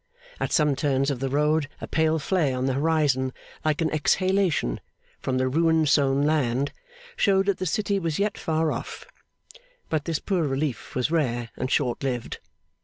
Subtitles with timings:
[0.39, 3.31] At some turns of the road, a pale flare on the horizon,
[3.63, 4.79] like an exhalation
[5.19, 6.73] from the ruin sown land,
[7.15, 9.05] showed that the city was yet far off;
[9.89, 12.39] but this poor relief was rare and short lived.